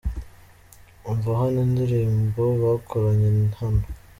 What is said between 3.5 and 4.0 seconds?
hano:.